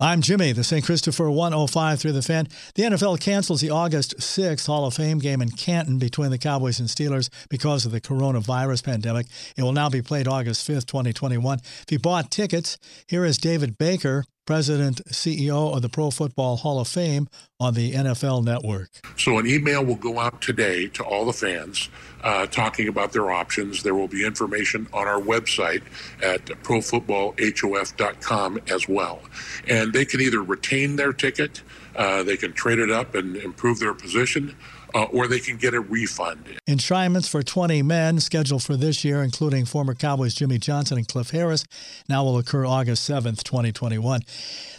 [0.00, 0.84] I'm Jimmy, the St.
[0.84, 2.48] Christopher 105 through the fan.
[2.74, 6.80] The NFL cancels the August 6th Hall of Fame game in Canton between the Cowboys
[6.80, 9.26] and Steelers because of the coronavirus pandemic.
[9.56, 11.60] It will now be played August 5th, 2021.
[11.60, 16.80] If you bought tickets, here is David Baker, President, CEO of the Pro Football Hall
[16.80, 18.90] of Fame on the NFL Network.
[19.16, 21.88] So, an email will go out today to all the fans
[22.22, 23.82] uh, talking about their options.
[23.82, 25.82] There will be information on our website
[26.22, 29.20] at profootballhof.com as well.
[29.68, 31.62] And they can either retain their ticket,
[31.96, 34.56] uh, they can trade it up and improve their position,
[34.94, 36.60] uh, or they can get a refund.
[36.68, 41.30] Enshrinements for 20 men scheduled for this year, including former Cowboys Jimmy Johnson and Cliff
[41.30, 41.64] Harris,
[42.08, 44.22] now will occur August 7th, 2021.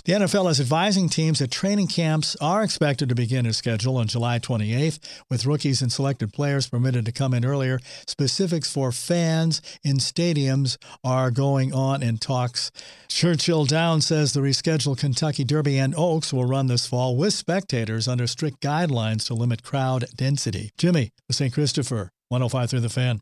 [0.06, 4.08] The NFL is advising teams that training camps are expected to begin as scheduled on
[4.08, 7.80] July 28th, with rookies and selected players permitted to come in earlier.
[8.08, 12.72] Specifics for fans in stadiums are going on in talks.
[13.08, 18.08] Churchill Downs says the rescheduled Kentucky Derby and Oaks will run this fall with spectators
[18.08, 20.72] under strict guidelines to limit crowd density.
[20.78, 21.54] Jimmy, St.
[21.54, 23.22] Christopher, 105 through the fan.